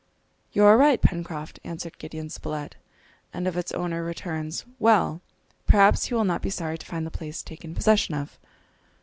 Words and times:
"You 0.51 0.65
are 0.65 0.79
right, 0.79 0.99
Pencroft," 0.99 1.59
answered 1.63 1.99
Gideon 1.99 2.31
Spilett, 2.31 2.75
"and 3.31 3.47
if 3.47 3.55
its 3.55 3.71
owner 3.71 4.03
returns, 4.03 4.65
well! 4.79 5.21
perhaps 5.67 6.05
he 6.05 6.15
will 6.15 6.23
not 6.23 6.41
be 6.41 6.49
sorry 6.49 6.79
to 6.79 6.85
find 6.87 7.05
the 7.05 7.11
place 7.11 7.43
taken 7.43 7.75
possession 7.75 8.15
of." 8.15 8.39